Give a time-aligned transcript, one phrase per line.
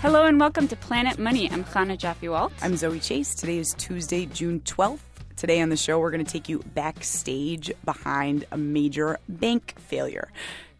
[0.00, 1.50] Hello and welcome to Planet Money.
[1.50, 2.52] I'm Chana Joffe Walt.
[2.62, 3.34] I'm Zoe Chase.
[3.34, 5.00] Today is Tuesday, June 12th.
[5.36, 10.30] Today on the show, we're going to take you backstage behind a major bank failure.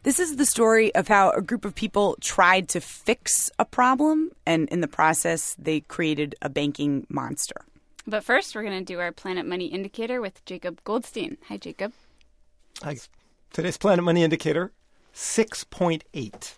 [0.03, 4.31] This is the story of how a group of people tried to fix a problem,
[4.47, 7.67] and in the process, they created a banking monster.
[8.07, 11.37] But first, we're going to do our Planet Money indicator with Jacob Goldstein.
[11.49, 11.93] Hi, Jacob.
[12.83, 12.97] Hi.
[13.53, 14.73] Today's Planet Money indicator
[15.13, 16.55] 6.8.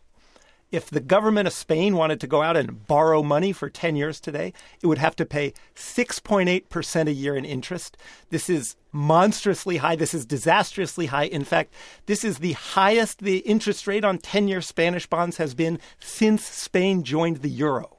[0.71, 4.21] If the government of Spain wanted to go out and borrow money for 10 years
[4.21, 7.97] today, it would have to pay 6.8% a year in interest.
[8.31, 9.97] This is monstrously high.
[9.97, 11.25] This is disastrously high.
[11.25, 11.75] In fact,
[12.07, 16.45] this is the highest the interest rate on 10 year Spanish bonds has been since
[16.45, 17.97] Spain joined the euro.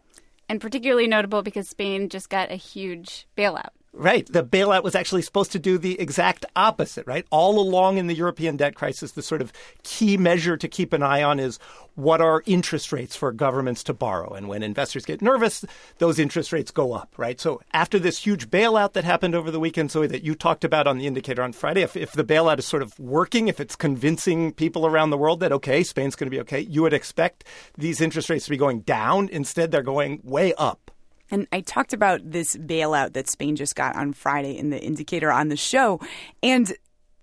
[0.47, 3.71] And particularly notable because Spain just got a huge bailout.
[3.95, 4.25] Right.
[4.25, 7.27] The bailout was actually supposed to do the exact opposite, right?
[7.29, 11.03] All along in the European debt crisis, the sort of key measure to keep an
[11.03, 11.59] eye on is
[11.93, 14.33] what are interest rates for governments to borrow?
[14.33, 15.63] And when investors get nervous,
[15.99, 17.39] those interest rates go up, right?
[17.39, 20.87] So after this huge bailout that happened over the weekend, Zoe, that you talked about
[20.87, 23.75] on the indicator on Friday, if, if the bailout is sort of working, if it's
[23.75, 27.43] convincing people around the world that, okay, Spain's going to be okay, you would expect
[27.77, 29.29] these interest rates to be going down.
[29.29, 30.89] Instead, they're going way up.
[31.33, 35.31] And I talked about this bailout that Spain just got on Friday in the indicator
[35.31, 35.99] on the show.
[36.43, 36.71] And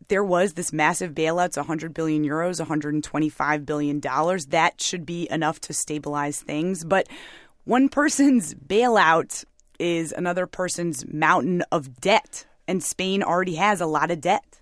[0.08, 4.46] there was this massive bailout, it's 100 billion euros, 125 billion dollars.
[4.46, 6.82] That should be enough to stabilize things.
[6.82, 7.08] But
[7.66, 9.44] one person's bailout
[9.78, 12.46] is another person's mountain of debt.
[12.66, 14.59] And Spain already has a lot of debt.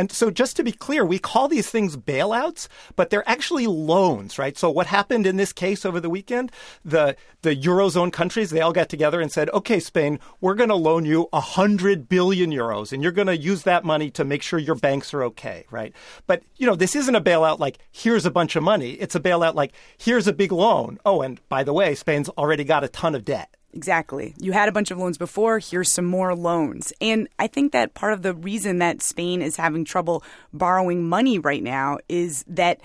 [0.00, 4.38] And so, just to be clear, we call these things bailouts, but they're actually loans,
[4.38, 4.56] right?
[4.56, 6.50] So, what happened in this case over the weekend?
[6.82, 10.74] The the eurozone countries they all got together and said, "Okay, Spain, we're going to
[10.74, 14.40] loan you a hundred billion euros, and you're going to use that money to make
[14.40, 15.92] sure your banks are okay, right?"
[16.26, 18.92] But you know, this isn't a bailout like here's a bunch of money.
[18.92, 20.98] It's a bailout like here's a big loan.
[21.04, 23.54] Oh, and by the way, Spain's already got a ton of debt.
[23.72, 24.34] Exactly.
[24.38, 26.92] You had a bunch of loans before, here's some more loans.
[27.00, 31.38] And I think that part of the reason that Spain is having trouble borrowing money
[31.38, 32.80] right now is that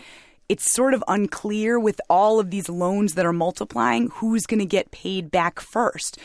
[0.47, 4.65] it's sort of unclear with all of these loans that are multiplying who's going to
[4.65, 6.19] get paid back first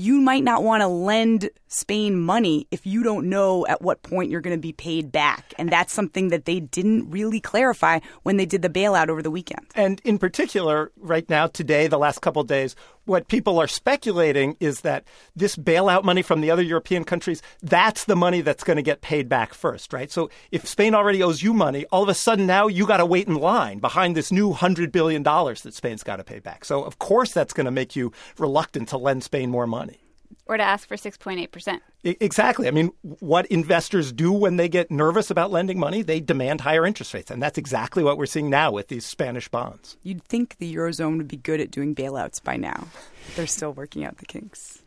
[0.00, 4.30] you might not want to lend Spain money if you don't know at what point
[4.30, 5.52] you're going to be paid back.
[5.58, 9.30] And that's something that they didn't really clarify when they did the bailout over the
[9.30, 9.66] weekend.
[9.74, 12.76] And in particular, right now, today, the last couple days,
[13.10, 15.04] what people are speculating is that
[15.34, 19.00] this bailout money from the other European countries, that's the money that's going to get
[19.00, 20.12] paid back first, right?
[20.12, 23.06] So if Spain already owes you money, all of a sudden now you got to
[23.06, 26.64] wait in line behind this new $100 billion that Spain's got to pay back.
[26.64, 30.09] So, of course, that's going to make you reluctant to lend Spain more money
[30.50, 31.80] or to ask for 6.8%.
[32.02, 32.66] Exactly.
[32.66, 36.84] I mean, what investors do when they get nervous about lending money, they demand higher
[36.84, 37.30] interest rates.
[37.30, 39.96] And that's exactly what we're seeing now with these Spanish bonds.
[40.02, 42.88] You'd think the Eurozone would be good at doing bailouts by now.
[43.36, 44.82] They're still working out the kinks.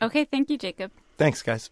[0.00, 0.24] Okay.
[0.24, 0.92] Thank you, Jacob.
[1.18, 1.70] Thanks, guys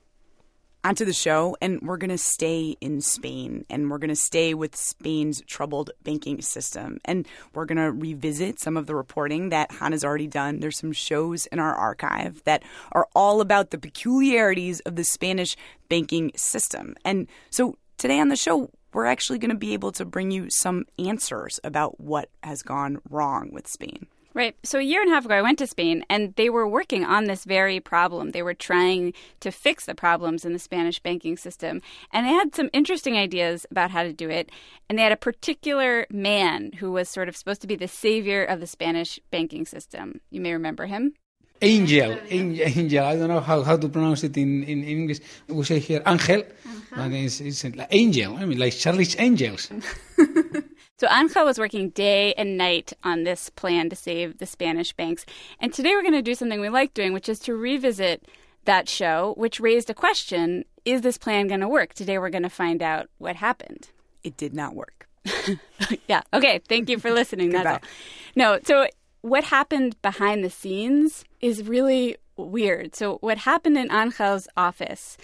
[0.84, 4.54] onto the show, and we're going to stay in Spain, and we're going to stay
[4.54, 9.70] with Spain's troubled banking system, and we're going to revisit some of the reporting that
[9.78, 10.60] Chana's already done.
[10.60, 12.62] There's some shows in our archive that
[12.92, 15.56] are all about the peculiarities of the Spanish
[15.88, 18.70] banking system, and so today on the show.
[18.94, 23.00] We're actually going to be able to bring you some answers about what has gone
[23.08, 24.06] wrong with Spain.
[24.34, 24.56] Right.
[24.62, 27.04] So a year and a half ago, I went to Spain and they were working
[27.04, 28.30] on this very problem.
[28.30, 31.82] They were trying to fix the problems in the Spanish banking system.
[32.12, 34.50] And they had some interesting ideas about how to do it.
[34.88, 38.42] And they had a particular man who was sort of supposed to be the savior
[38.44, 40.20] of the Spanish banking system.
[40.30, 41.12] You may remember him.
[41.60, 43.04] Angel, angel, angel.
[43.04, 45.20] I don't know how, how to pronounce it in, in, English.
[45.46, 46.96] We say here angel, uh-huh.
[46.96, 49.70] but it's, it's like angel, I mean, like Charlie's Angels.
[50.98, 55.26] So Angel was working day and night on this plan to save the Spanish banks.
[55.58, 58.24] And today we're going to do something we like doing, which is to revisit
[58.66, 61.94] that show, which raised a question is this plan going to work?
[61.94, 63.90] Today we're going to find out what happened.
[64.22, 65.08] It did not work.
[66.08, 66.22] yeah.
[66.32, 66.60] Okay.
[66.68, 67.50] Thank you for listening.
[67.52, 67.90] That's all.
[68.34, 68.58] No.
[68.64, 68.86] So
[69.22, 72.94] what happened behind the scenes is really weird.
[72.94, 75.16] So what happened in Angel's office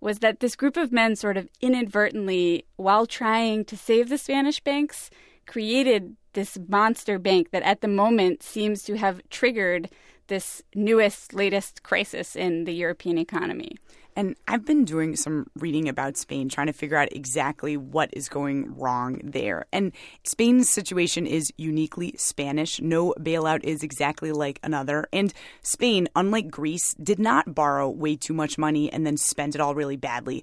[0.00, 4.60] was that this group of men sort of inadvertently, while trying to save the Spanish
[4.60, 5.10] banks,
[5.46, 9.88] created this monster bank that at the moment seems to have triggered
[10.28, 13.76] this newest, latest crisis in the European economy.
[14.18, 18.30] And I've been doing some reading about Spain, trying to figure out exactly what is
[18.30, 19.66] going wrong there.
[19.74, 19.92] And
[20.24, 22.80] Spain's situation is uniquely Spanish.
[22.80, 25.06] No bailout is exactly like another.
[25.12, 29.60] And Spain, unlike Greece, did not borrow way too much money and then spend it
[29.60, 30.42] all really badly.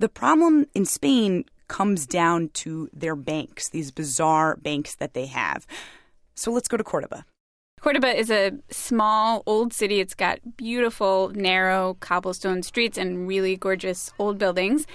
[0.00, 5.66] The problem in Spain comes down to their banks, these bizarre banks that they have.
[6.36, 7.24] So let's go to Cordoba.
[7.80, 9.98] Cordoba is a small old city.
[9.98, 14.86] It's got beautiful, narrow cobblestone streets and really gorgeous old buildings.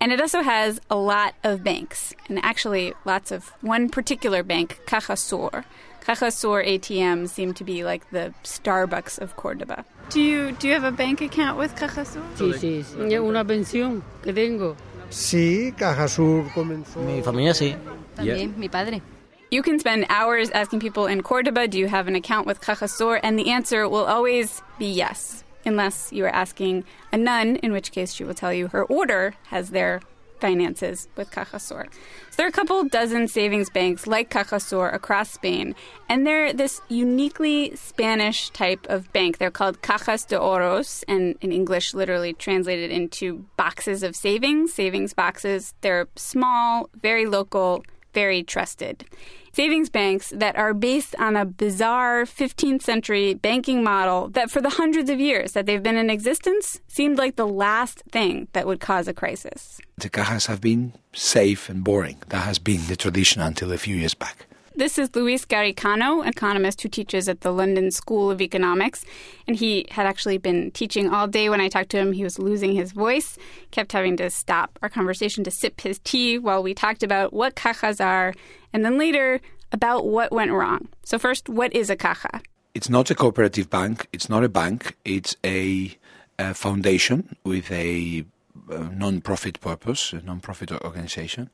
[0.00, 4.78] And it also has a lot of banks, and actually lots of one particular bank,
[4.86, 5.50] Cajasur.
[5.50, 5.64] Cajasur
[6.00, 9.84] Caja Sur ATMs seem to be like the Starbucks of Cordoba.
[10.10, 12.22] Do you do you have a bank account with Cajasur?
[12.36, 13.18] Sí, sí, sí.
[13.18, 14.76] Una pensión que tengo.
[15.10, 17.00] Sí, Caja Sur comenzó.
[17.00, 17.76] Mi familia sí.
[18.16, 19.02] También, mi padre.
[19.50, 22.86] You can spend hours asking people in Cordoba, do you have an account with Caja
[22.86, 23.18] Sur?
[23.22, 27.90] And the answer will always be yes, unless you are asking a nun, in which
[27.90, 30.00] case she will tell you her order has their
[30.40, 31.86] finances with Caja Sur.
[32.30, 35.74] So there are a couple dozen savings banks like Caja Sur across Spain,
[36.08, 39.38] and they're this uniquely Spanish type of bank.
[39.38, 45.12] They're called Cajas de Ahorros, and in English, literally translated into boxes of savings, savings
[45.12, 45.74] boxes.
[45.82, 49.04] They're small, very local, very trusted
[49.52, 54.70] savings banks that are based on a bizarre 15th century banking model that for the
[54.70, 58.80] hundreds of years that they've been in existence seemed like the last thing that would
[58.80, 59.80] cause a crisis.
[59.98, 62.22] The cajas have been safe and boring.
[62.28, 64.46] That has been the tradition until a few years back.
[64.80, 69.04] This is Luis Garicano, an economist who teaches at the London School of Economics.
[69.46, 72.14] And he had actually been teaching all day when I talked to him.
[72.14, 73.36] He was losing his voice,
[73.72, 77.56] kept having to stop our conversation to sip his tea while we talked about what
[77.56, 78.32] cajas are,
[78.72, 80.88] and then later about what went wrong.
[81.04, 82.40] So, first, what is a caja?
[82.72, 85.94] It's not a cooperative bank, it's not a bank, it's a,
[86.38, 88.24] a foundation with a,
[88.70, 91.50] a non profit purpose, a non profit organization.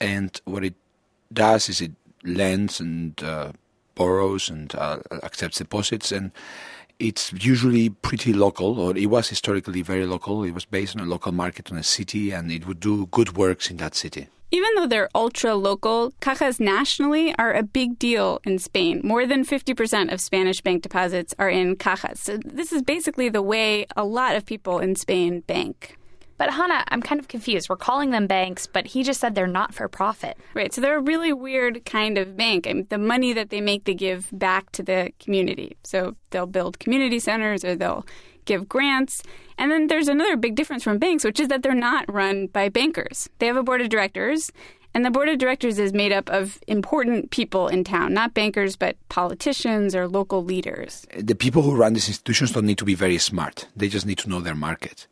[0.00, 0.74] And what it
[1.32, 1.90] does is it
[2.28, 3.52] lends and uh,
[3.94, 6.30] borrows and uh, accepts deposits and
[6.98, 11.08] it's usually pretty local or it was historically very local it was based on a
[11.08, 14.74] local market on a city and it would do good works in that city even
[14.76, 19.02] though they're ultra local, cajas nationally are a big deal in Spain.
[19.04, 22.16] More than 50% of Spanish bank deposits are in cajas.
[22.16, 25.98] So this is basically the way a lot of people in Spain bank.
[26.38, 27.68] But Chana, I'm kind of confused.
[27.68, 30.38] We're calling them banks, but he just said they're not for profit.
[30.54, 30.72] Right.
[30.72, 32.66] So they're a really weird kind of bank.
[32.66, 35.76] I mean, the money that they make, they give back to the community.
[35.82, 38.06] So they'll build community centers or they'll
[38.44, 39.22] give grants.
[39.58, 42.68] And then there's another big difference from banks, which is that they're not run by
[42.68, 43.28] bankers.
[43.40, 44.50] They have a board of directors.
[44.94, 48.74] And the board of directors is made up of important people in town, not bankers,
[48.74, 51.06] but politicians or local leaders.
[51.16, 53.68] The people who run these institutions don't need to be very smart.
[53.76, 55.06] They just need to know their market.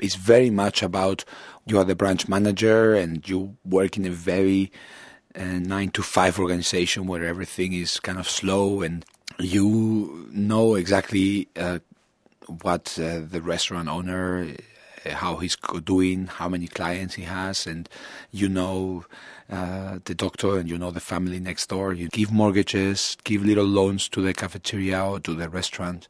[0.00, 1.24] It's very much about
[1.66, 4.70] you are the branch manager and you work in a very
[5.34, 9.04] uh, nine to five organization where everything is kind of slow and
[9.38, 11.78] you know exactly uh,
[12.62, 14.48] what uh, the restaurant owner
[15.04, 17.88] uh, how he's doing, how many clients he has, and
[18.32, 19.04] you know
[19.50, 21.92] uh, the doctor and you know the family next door.
[21.92, 26.08] You give mortgages, give little loans to the cafeteria or to the restaurant,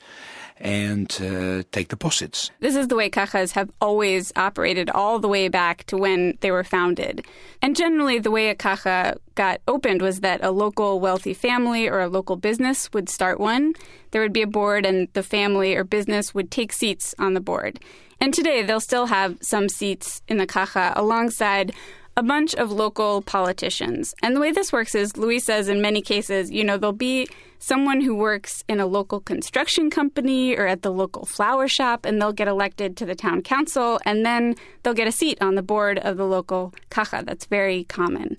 [0.60, 2.50] and uh, take deposits.
[2.60, 6.50] This is the way cajas have always operated all the way back to when they
[6.50, 7.24] were founded.
[7.62, 12.00] And generally, the way a caja got opened was that a local wealthy family or
[12.00, 13.74] a local business would start one.
[14.10, 17.40] There would be a board, and the family or business would take seats on the
[17.40, 17.80] board.
[18.20, 21.72] And today, they'll still have some seats in the caja alongside
[22.18, 24.12] a bunch of local politicians.
[24.24, 27.28] And the way this works is, Luis says in many cases, you know, there'll be
[27.60, 32.20] someone who works in a local construction company or at the local flower shop, and
[32.20, 35.62] they'll get elected to the town council, and then they'll get a seat on the
[35.62, 37.22] board of the local caja.
[37.24, 38.34] That's very common.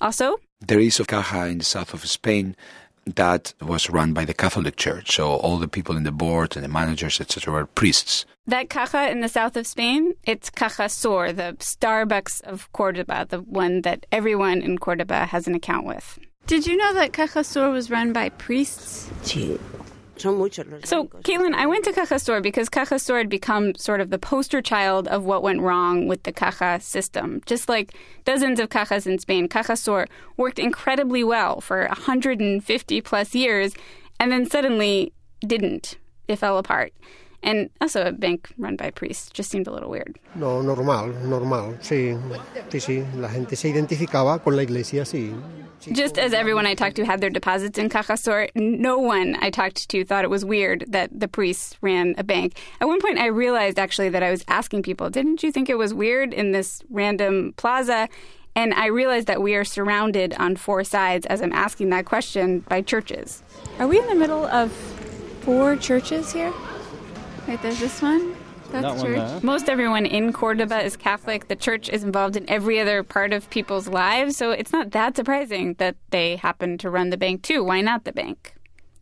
[0.00, 2.54] Also, there is a caja in the south of Spain
[3.06, 5.16] that was run by the Catholic Church.
[5.16, 8.24] So all the people in the board and the managers, etc., were priests.
[8.46, 13.40] That caja in the south of Spain, it's Caja Sur, the Starbucks of Cordoba, the
[13.40, 16.18] one that everyone in Cordoba has an account with.
[16.46, 19.08] Did you know that Caja Sur was run by priests?
[19.22, 19.58] Sí.
[20.84, 24.18] So, Caitlin, I went to Caja Sur because Caja Sur had become sort of the
[24.18, 27.42] poster child of what went wrong with the caja system.
[27.46, 27.94] Just like
[28.24, 30.06] dozens of cajas in Spain, Caja Sur
[30.36, 33.74] worked incredibly well for 150 plus years
[34.20, 35.98] and then suddenly didn't.
[36.28, 36.92] It fell apart.
[37.44, 40.18] And also a bank run by priests just seemed a little weird.
[40.34, 41.74] No, normal, normal.
[41.82, 42.18] Sí,
[42.70, 43.20] sí, sí.
[43.20, 45.32] La gente se identificaba con la iglesia, sí.
[45.92, 49.50] Just as everyone I talked to had their deposits in Caja Sur, no one I
[49.50, 52.54] talked to thought it was weird that the priests ran a bank.
[52.80, 55.76] At one point, I realized actually that I was asking people, didn't you think it
[55.76, 58.08] was weird in this random plaza?
[58.56, 62.60] And I realized that we are surrounded on four sides as I'm asking that question
[62.60, 63.42] by churches.
[63.78, 64.72] Are we in the middle of
[65.42, 66.54] four churches here?
[67.46, 68.34] Right, there's this one.
[68.70, 69.42] Catholic Church.
[69.42, 71.48] Most everyone in Cordoba is Catholic.
[71.48, 75.16] The church is involved in every other part of people's lives, so it's not that
[75.16, 77.62] surprising that they happen to run the bank too.
[77.62, 78.54] Why not the bank?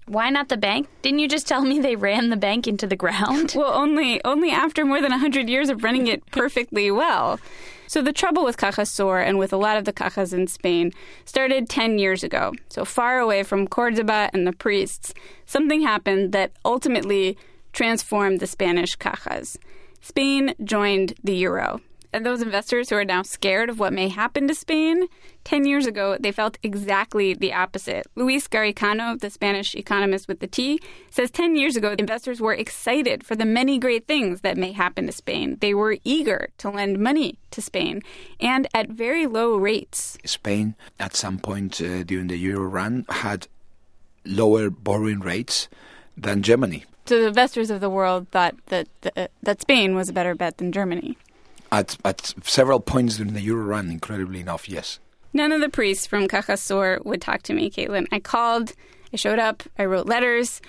[0.07, 0.89] Why not the bank?
[1.01, 3.55] Didn't you just tell me they ran the bank into the ground?
[3.57, 7.39] well, only only after more than 100 years of running it perfectly well.
[7.87, 10.93] So the trouble with Cajasur and with a lot of the cajas in Spain
[11.25, 12.53] started 10 years ago.
[12.69, 15.15] So far away from Cordoba and the priests,
[15.47, 17.37] something happened that ultimately
[17.73, 19.59] transformed the Spanish cajas.
[20.01, 21.81] Spain joined the euro
[22.13, 25.09] and those investors who are now scared of what may happen to Spain,
[25.45, 28.07] 10 years ago, they felt exactly the opposite.
[28.15, 30.79] Luis Garicano, the Spanish economist with the tea,
[31.11, 35.07] says 10 years ago, investors were excited for the many great things that may happen
[35.07, 35.57] to Spain.
[35.61, 38.03] They were eager to lend money to Spain
[38.39, 40.19] and at very low rates.
[40.25, 43.49] Spain, at some point uh, during the Euro run, had
[44.25, 45.69] lower borrowing rates
[46.17, 46.85] than Germany.
[47.07, 50.59] So the investors of the world thought that, uh, that Spain was a better bet
[50.59, 51.17] than Germany.
[51.71, 55.01] At, at several points during the Euro run, incredibly enough, yes.
[55.33, 58.07] None of the priests from Cajasur would talk to me, Caitlin.
[58.13, 58.75] I called,
[59.13, 60.61] I showed up, I wrote letters.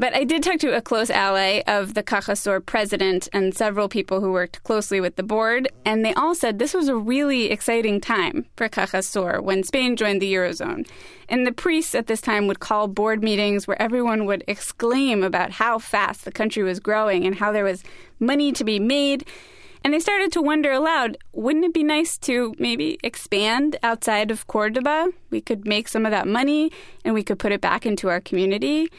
[0.00, 4.20] But I did talk to a close ally of the Cajasur president and several people
[4.20, 8.00] who worked closely with the board, and they all said this was a really exciting
[8.00, 10.88] time for Cajasur when Spain joined the Eurozone.
[11.28, 15.50] And the priests at this time would call board meetings where everyone would exclaim about
[15.50, 17.82] how fast the country was growing and how there was
[18.20, 19.26] money to be made.
[19.82, 24.46] And they started to wonder aloud wouldn't it be nice to maybe expand outside of
[24.46, 25.08] Cordoba?
[25.30, 26.70] We could make some of that money
[27.04, 28.90] and we could put it back into our community.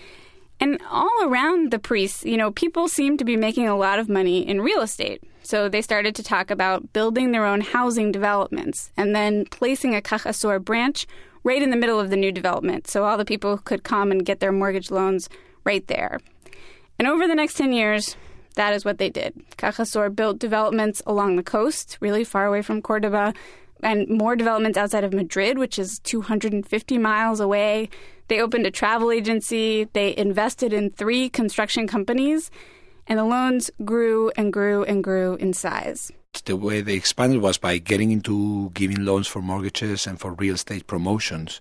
[0.59, 4.09] And all around the priests, you know, people seem to be making a lot of
[4.09, 5.23] money in real estate.
[5.41, 10.01] So they started to talk about building their own housing developments and then placing a
[10.01, 11.07] Cajasur branch
[11.43, 14.25] right in the middle of the new development so all the people could come and
[14.25, 15.29] get their mortgage loans
[15.63, 16.19] right there.
[16.99, 18.17] And over the next 10 years,
[18.55, 19.41] that is what they did.
[19.57, 23.33] Cajasur built developments along the coast, really far away from Cordoba,
[23.81, 27.89] and more developments outside of Madrid, which is 250 miles away.
[28.27, 29.86] They opened a travel agency.
[29.93, 32.51] They invested in three construction companies,
[33.07, 36.12] and the loans grew and grew and grew in size.
[36.45, 40.55] The way they expanded was by getting into giving loans for mortgages and for real
[40.55, 41.59] estate promotions.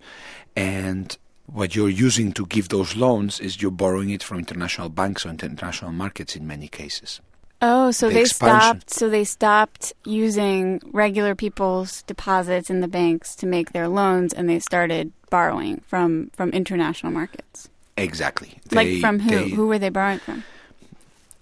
[0.54, 5.25] And what you're using to give those loans is you're borrowing it from international banks
[5.25, 7.20] or international markets in many cases.
[7.60, 8.60] Oh, so the they expansion.
[8.60, 8.90] stopped.
[8.90, 14.48] So they stopped using regular people's deposits in the banks to make their loans, and
[14.48, 17.68] they started borrowing from from international markets.
[17.96, 18.60] Exactly.
[18.68, 19.30] They, like from who?
[19.30, 20.44] They, who were they borrowing from?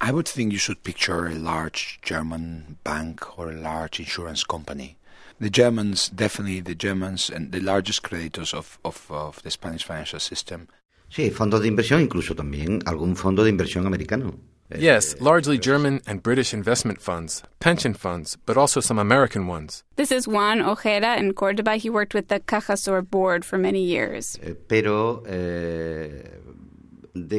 [0.00, 4.96] I would think you should picture a large German bank or a large insurance company
[5.38, 10.20] the Germans, definitely the Germans, and the largest creditors of, of, of the Spanish financial
[10.20, 10.68] system.
[11.08, 14.34] Sí, fondos de inversión, incluso también algún fondo de inversión americano.
[14.74, 19.84] Yes, largely German and British investment funds, pension funds, but also some American ones.
[19.96, 21.76] This is Juan Ojeda in Cordoba.
[21.76, 24.38] He worked with the Cajasur board for many years.
[24.42, 26.22] Eh, pero eh,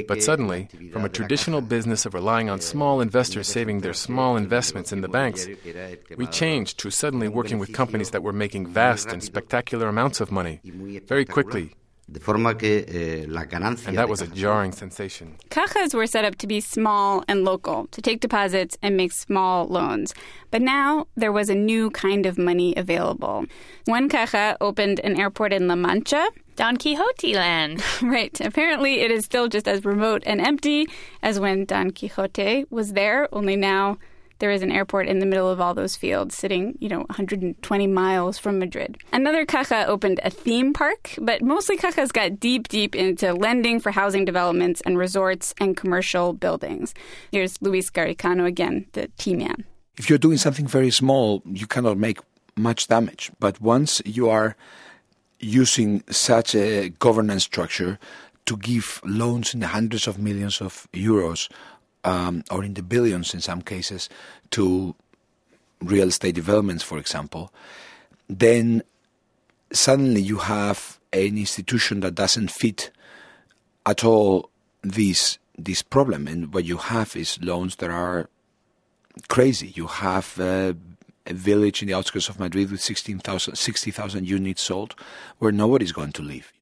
[0.07, 4.91] but suddenly, from a traditional business of relying on small investors saving their small investments
[4.91, 5.47] in the banks,
[6.17, 10.31] we changed to suddenly working with companies that were making vast and spectacular amounts of
[10.31, 10.61] money
[11.05, 11.75] very quickly.
[12.09, 15.35] Eh, and that was a jarring sensation.
[15.49, 19.67] Cajas were set up to be small and local, to take deposits and make small
[19.67, 20.13] loans.
[20.49, 23.45] But now there was a new kind of money available.
[23.85, 27.83] One caja opened an airport in La Mancha Don Quixote land.
[28.01, 28.39] right.
[28.41, 30.87] Apparently, it is still just as remote and empty
[31.21, 33.97] as when Don Quixote was there, only now
[34.39, 37.87] there is an airport in the middle of all those fields, sitting, you know, 120
[37.87, 38.97] miles from Madrid.
[39.11, 43.91] Another caja opened a theme park, but mostly cajas got deep, deep into lending for
[43.91, 46.93] housing developments and resorts and commercial buildings.
[47.31, 49.65] Here's Luis Garicano again, the tea man.
[49.97, 52.19] If you're doing something very small, you cannot make
[52.55, 53.31] much damage.
[53.39, 54.55] But once you are
[55.39, 57.99] using such a governance structure
[58.45, 61.49] to give loans in the hundreds of millions of euros
[62.07, 64.07] um, or in the billions in some cases
[64.51, 64.95] to
[65.81, 67.53] real estate developments, for example,
[68.29, 68.81] then
[69.73, 72.91] suddenly you have an institution that doesn't fit
[73.85, 74.49] at all
[74.81, 78.29] this this problem, and what you have is loans that are
[79.27, 79.73] crazy.
[79.75, 80.73] You have uh,
[81.25, 84.93] a village in the outskirts of Madrid with 60,000 units sold
[85.39, 86.53] where nobody's going to live.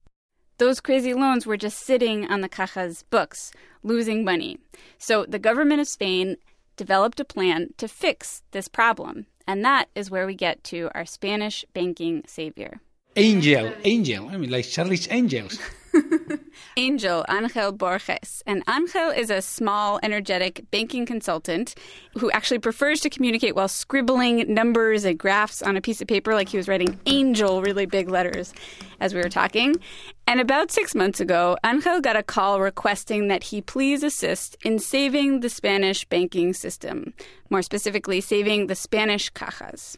[0.57, 3.51] Those crazy loans were just sitting on the Caja's books,
[3.83, 4.57] losing money.
[4.97, 6.37] So the government of Spain
[6.77, 9.25] developed a plan to fix this problem.
[9.47, 12.79] And that is where we get to our Spanish banking savior.
[13.17, 14.29] Angel, angel.
[14.29, 15.59] I mean, like Charlie's Angels.
[16.77, 18.43] Angel Angel Berges.
[18.45, 21.75] And Angel is a small, energetic banking consultant
[22.17, 26.33] who actually prefers to communicate while scribbling numbers and graphs on a piece of paper
[26.33, 28.53] like he was writing Angel, really big letters,
[28.99, 29.75] as we were talking.
[30.27, 34.79] And about six months ago, Angel got a call requesting that he please assist in
[34.79, 37.13] saving the Spanish banking system,
[37.49, 39.97] more specifically, saving the Spanish cajas.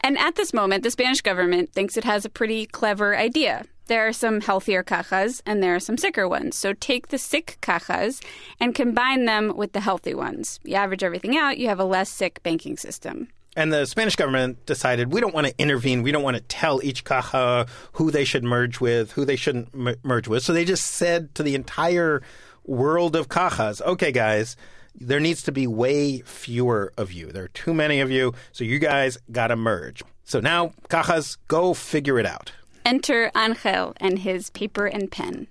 [0.00, 3.64] And at this moment, the Spanish government thinks it has a pretty clever idea.
[3.88, 6.56] There are some healthier cajas and there are some sicker ones.
[6.56, 8.22] So take the sick cajas
[8.60, 10.60] and combine them with the healthy ones.
[10.62, 13.28] You average everything out, you have a less sick banking system.
[13.56, 16.02] And the Spanish government decided we don't want to intervene.
[16.02, 19.70] We don't want to tell each caja who they should merge with, who they shouldn't
[19.74, 20.44] m- merge with.
[20.44, 22.22] So they just said to the entire
[22.64, 24.54] world of cajas, okay, guys,
[24.94, 27.32] there needs to be way fewer of you.
[27.32, 30.02] There are too many of you, so you guys got to merge.
[30.24, 32.52] So now, cajas, go figure it out.
[32.88, 35.46] Enter Angel and his paper and pen.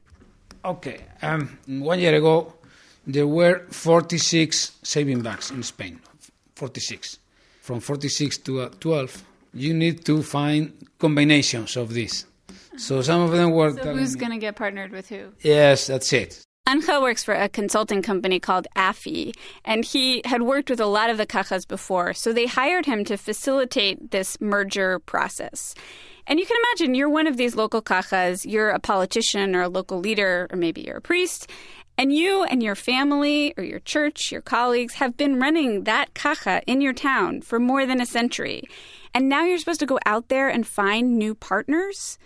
[0.66, 1.02] Okay.
[1.22, 2.52] Um, one year ago,
[3.06, 6.00] there were 46 saving banks in Spain.
[6.56, 7.20] 46.
[7.62, 12.26] From 46 to uh, 12, you need to find combinations of this.
[12.76, 13.72] So some of them were.
[13.72, 15.34] So who's going to get partnered with who?
[15.42, 16.44] Yes, that's it.
[16.68, 19.34] Angel works for a consulting company called AFI,
[19.64, 23.06] and he had worked with a lot of the cajas before, so they hired him
[23.06, 25.74] to facilitate this merger process.
[26.28, 29.70] And you can imagine you're one of these local cajas, you're a politician or a
[29.70, 31.50] local leader, or maybe you're a priest,
[31.98, 36.62] and you and your family or your church, your colleagues have been running that caja
[36.68, 38.64] in your town for more than a century.
[39.14, 42.18] And now you're supposed to go out there and find new partners?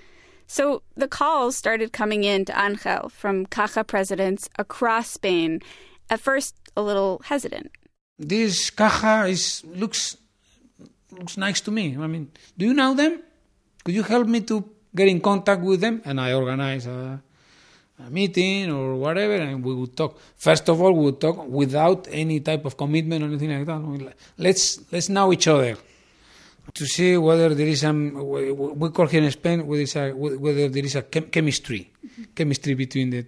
[0.51, 5.61] So the calls started coming in to Angel from caja presidents across Spain,
[6.09, 7.71] at first a little hesitant.
[8.19, 10.17] This caja is looks
[11.09, 11.95] looks nice to me.
[11.97, 13.23] I mean, do you know them?
[13.85, 16.01] Could you help me to get in contact with them?
[16.03, 17.23] And I organize a,
[18.05, 20.19] a meeting or whatever, and we would talk.
[20.35, 24.15] First of all, we would talk without any type of commitment or anything like that.
[24.37, 25.77] Let's let's know each other
[26.73, 30.95] to see whether there is some we call here in Spain whether, whether there is
[30.95, 32.23] a chem- chemistry mm-hmm.
[32.35, 33.25] chemistry between the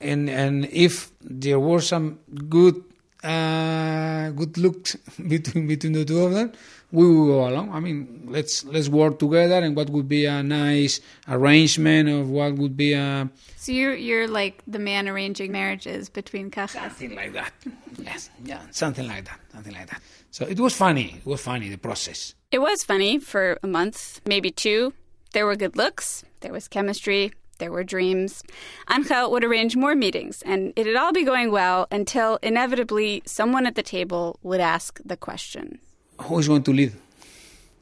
[0.00, 2.82] and and if there was some good
[3.22, 4.96] uh, good looks
[5.28, 6.52] between between the two of them
[6.92, 7.72] we will go along.
[7.72, 12.54] I mean let's let's work together and what would be a nice arrangement of what
[12.54, 17.32] would be a so you're you're like the man arranging marriages between cajas something like
[17.32, 17.52] that.
[17.98, 18.30] Yes.
[18.44, 20.00] Yeah something like that something like that.
[20.30, 22.34] So it was funny it was funny the process.
[22.52, 24.92] It was funny for a month, maybe two.
[25.32, 28.42] There were good looks, there was chemistry, there were dreams.
[28.90, 33.74] Angel would arrange more meetings, and it'd all be going well until inevitably someone at
[33.74, 35.80] the table would ask the question
[36.18, 36.92] Who's going to lead?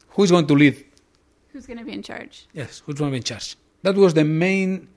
[0.09, 0.83] Who's going to lead?
[1.51, 2.47] Who's going to be in charge?
[2.53, 3.55] Yes, who's going to be in charge?
[3.83, 4.87] That was the main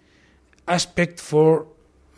[0.66, 1.66] aspect for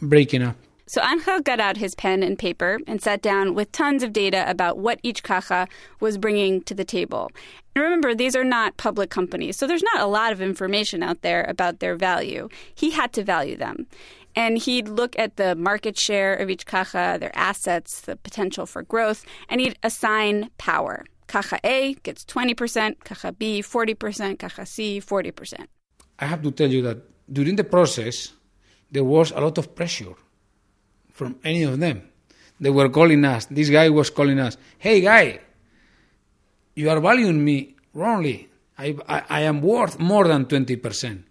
[0.01, 0.57] breaking up.
[0.87, 4.45] So Angel got out his pen and paper and sat down with tons of data
[4.51, 5.69] about what each caja
[6.01, 7.31] was bringing to the table.
[7.77, 11.23] And remember, these are not public companies, so there's not a lot of information out
[11.23, 12.49] there about their value.
[12.75, 13.87] He had to value them.
[14.37, 18.83] And he'd look at the market share of each caja, their assets, the potential for
[18.83, 21.05] growth, and he'd assign power.
[21.27, 25.67] Caja A gets 20%, Caja B 40%, Caja C 40%.
[26.19, 26.99] I have to tell you that
[27.33, 28.33] during the process,
[28.91, 30.15] there was a lot of pressure
[31.13, 32.03] from any of them.
[32.61, 33.47] They were calling us.
[33.47, 34.57] This guy was calling us.
[34.79, 35.41] Hey, guy,
[36.75, 38.49] you are valuing me wrongly.
[38.77, 41.23] I, I, I am worth more than 20%.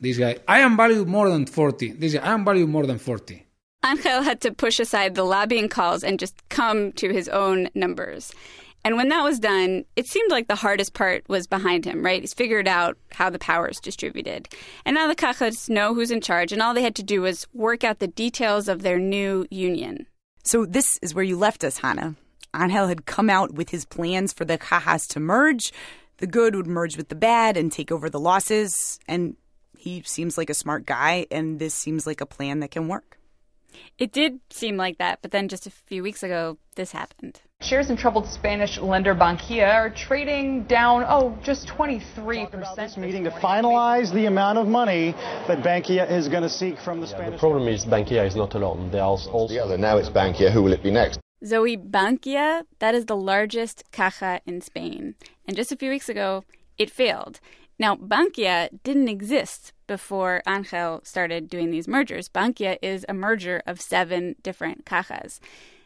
[0.00, 1.92] This guy, I am valued more than 40.
[1.92, 3.46] This guy, I am valued more than 40.
[3.84, 8.32] Angel had to push aside the lobbying calls and just come to his own numbers.
[8.84, 12.20] And when that was done, it seemed like the hardest part was behind him, right?
[12.20, 14.48] He's figured out how the power is distributed.
[14.84, 17.46] And now the cajas know who's in charge, and all they had to do was
[17.52, 20.06] work out the details of their new union.
[20.44, 22.14] So this is where you left us, Chana.
[22.54, 25.72] Angel had come out with his plans for the cajas to merge.
[26.18, 29.00] The good would merge with the bad and take over the losses.
[29.08, 29.36] And
[29.86, 33.18] he seems like a smart guy, and this seems like a plan that can work.
[33.98, 37.40] It did seem like that, but then just a few weeks ago, this happened.
[37.60, 42.74] Shares in troubled Spanish lender Bankia are trading down, oh, just 23%.
[42.74, 45.12] This meeting to finalize the amount of money
[45.46, 47.34] that Bankia is going to seek from the yeah, Spanish.
[47.34, 48.90] The problem is Bankia is not alone.
[48.90, 49.78] They are also the other.
[49.78, 50.50] Now it's Bankia.
[50.50, 51.20] Who will it be next?
[51.44, 55.14] Zoe Bankia, that is the largest caja in Spain.
[55.46, 56.42] And just a few weeks ago,
[56.76, 57.38] it failed.
[57.78, 62.28] Now, Bankia didn't exist before Angel started doing these mergers.
[62.28, 65.40] Bankia is a merger of seven different cajas.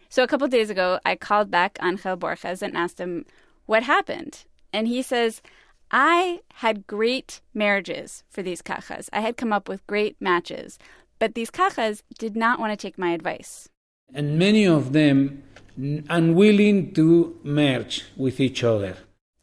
[0.08, 3.24] So a couple days ago, I called back Angel Berges and asked him
[3.66, 4.44] what happened.
[4.72, 5.42] And he says,
[5.90, 9.08] I had great marriages for these cajas.
[9.12, 10.78] I had come up with great matches,
[11.18, 13.68] but these cajas did not want to take my advice.
[14.14, 15.42] And many of them
[16.08, 18.96] unwilling to merge with each other.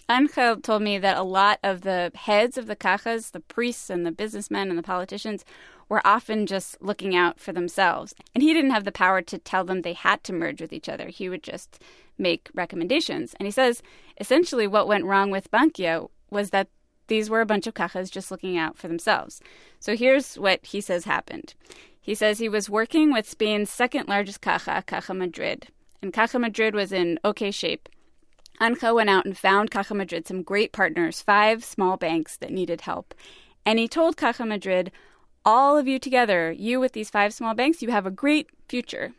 [0.10, 4.06] Angel told me that a lot of the heads of the cajas, the priests and
[4.06, 5.44] the businessmen and the politicians,
[5.90, 8.16] were often just looking out for themselves.
[8.34, 10.90] And he didn't have the power to tell them they had to merge with each
[10.90, 11.08] other.
[11.08, 11.82] He would just
[12.18, 13.36] make recommendations.
[13.40, 13.82] And he says
[14.20, 16.70] essentially what went wrong with Bankia was that
[17.08, 19.42] these were a bunch of cajas just looking out for themselves.
[19.80, 21.54] So here's what he says happened.
[22.00, 25.68] He says he was working with Spain's second largest caja, Caja Madrid.
[26.02, 27.90] And Caja Madrid was in okay shape.
[28.62, 32.82] Angel went out and found Caja Madrid some great partners, five small banks that needed
[32.82, 33.14] help.
[33.66, 34.92] And he told Caja Madrid,
[35.46, 39.14] all of you together, you with these five small banks, you have a great future.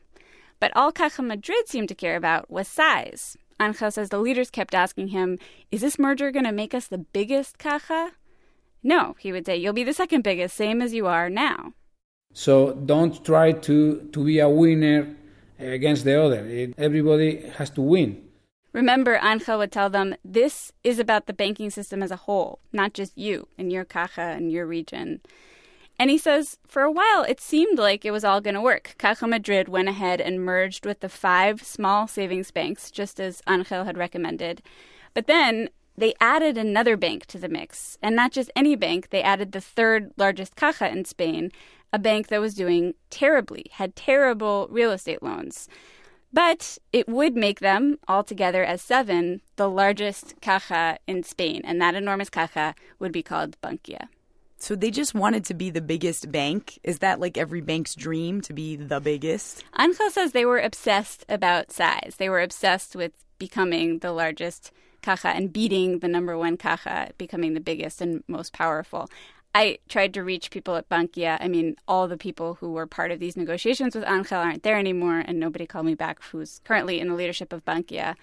[0.60, 3.36] But all Caja Madrid seemed to care about was size.
[3.60, 5.38] Angel says the leaders kept asking him,
[5.70, 8.12] Is this merger going to make us the biggest caja?
[8.82, 11.72] No, he would say, You'll be the second biggest, same as you are now.
[12.32, 15.16] So don't try to, to be a winner
[15.60, 16.44] uh, against the other.
[16.46, 18.27] It, everybody has to win.
[18.72, 22.92] Remember, Angel would tell them, This is about the banking system as a whole, not
[22.92, 25.20] just you and your caja and your region.
[25.98, 28.94] And he says, for a while, it seemed like it was all going to work.
[28.98, 33.84] Caja Madrid went ahead and merged with the five small savings banks, just as Angel
[33.84, 34.62] had recommended.
[35.12, 37.98] But then they added another bank to the mix.
[38.00, 41.50] And not just any bank, they added the third largest caja in Spain,
[41.92, 45.68] a bank that was doing terribly, had terrible real estate loans.
[46.32, 51.62] But it would make them, altogether as seven, the largest caja in Spain.
[51.64, 54.08] And that enormous caja would be called Bankia.
[54.60, 56.78] So they just wanted to be the biggest bank.
[56.82, 59.64] Is that like every bank's dream to be the biggest?
[59.78, 62.16] Angel says they were obsessed about size.
[62.18, 67.54] They were obsessed with becoming the largest caja and beating the number one caja, becoming
[67.54, 69.08] the biggest and most powerful.
[69.58, 71.36] I tried to reach people at Bankia.
[71.40, 74.78] I mean, all the people who were part of these negotiations with Angel aren't there
[74.78, 78.14] anymore, and nobody called me back who's currently in the leadership of Bankia.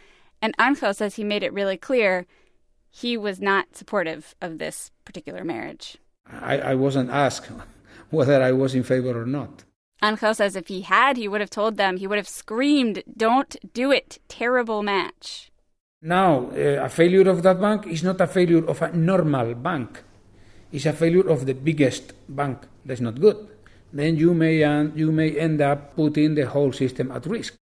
[0.41, 2.25] And Angel says he made it really clear
[2.89, 5.97] he was not supportive of this particular marriage.
[6.25, 7.51] I, I wasn't asked
[8.11, 9.65] whether I was in favor or not.
[10.01, 13.57] Angel says if he had, he would have told them, he would have screamed, Don't
[13.73, 15.51] do it, terrible match.
[16.01, 20.04] Now, uh, a failure of that bank is not a failure of a normal bank.
[20.75, 22.67] It's a failure of the biggest bank.
[22.83, 23.47] That's not good.
[23.93, 27.55] Then you may, uh, you may end up putting the whole system at risk.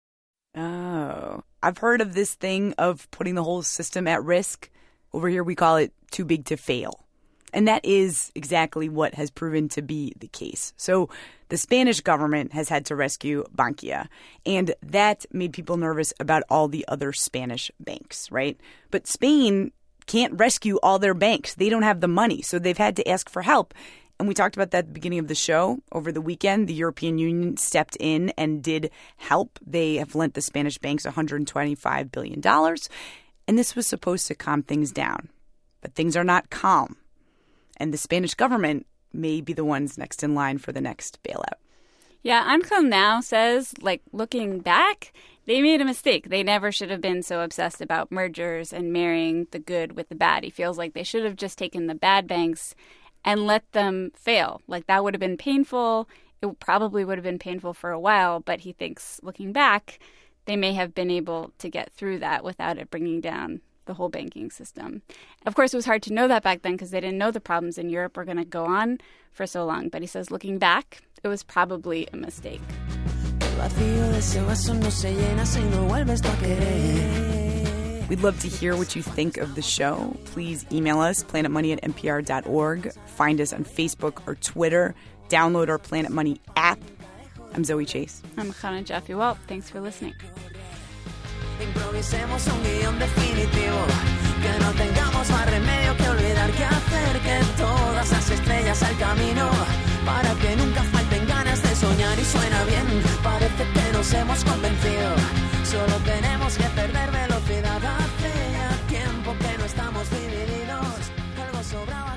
[0.55, 1.43] Oh.
[1.61, 4.71] I've heard of this thing of putting the whole system at risk.
[5.13, 7.05] Over here, we call it too big to fail.
[7.53, 10.73] And that is exactly what has proven to be the case.
[10.77, 11.09] So
[11.49, 14.07] the Spanish government has had to rescue Bankia,
[14.47, 18.57] and that made people nervous about all the other Spanish banks, right?
[18.93, 19.73] But Spain
[20.11, 21.55] can't rescue all their banks.
[21.55, 23.75] They don't have the money, so they've had to ask for help.
[24.19, 25.79] And we talked about that at the beginning of the show.
[25.93, 29.59] Over the weekend, the European Union stepped in and did help.
[29.67, 32.43] They have lent the Spanish banks $125 billion.
[33.49, 35.31] And this was supposed to calm things down.
[35.81, 36.97] But things are not calm
[37.81, 41.59] and the Spanish government may be the ones next in line for the next bailout.
[42.23, 45.15] Yeah, Angel now says, like, looking back,
[45.47, 46.29] they made a mistake.
[46.29, 50.15] They never should have been so obsessed about mergers and marrying the good with the
[50.15, 50.45] bad.
[50.45, 52.75] He feels like they should have just taken the bad banks
[53.25, 54.63] and let them fail.
[54.67, 56.09] Like, that would have been painful.
[56.43, 59.99] It probably would have been painful for a while, but he thinks, looking back,
[60.47, 64.09] they may have been able to get through that without it bringing down the whole
[64.09, 65.03] banking system.
[65.45, 67.41] Of course, it was hard to know that back then because they didn't know the
[67.41, 68.99] problems in Europe were going to go on
[69.33, 69.89] for so long.
[69.89, 72.61] But he says, looking back, it was probably a mistake.
[78.11, 80.17] We'd love to hear what you think of the show.
[80.25, 82.93] Please email us, planetmoney at npr.org.
[83.07, 84.97] Find us on Facebook or Twitter.
[85.29, 86.81] Download our Planet Money app.
[87.55, 88.21] I'm Zoe Chase.
[88.37, 89.39] I'm Chana Joffe Walt.
[89.47, 90.15] Thanks for listening.
[91.61, 93.79] Improvisemos un guión definitivo.
[94.43, 99.51] Que no tengamos más remedio que olvidar que acerque todas las estrellas al camino.
[100.05, 101.00] Para que nunca falten ganas de
[101.91, 102.87] soñar y suena bien.
[103.23, 105.11] Parece que nos hemos convencido.
[105.65, 107.81] Solo tenemos que perder velocidad.
[107.99, 111.01] Hace ya tiempo que no estamos divididos.
[111.45, 112.10] Algo sobraba.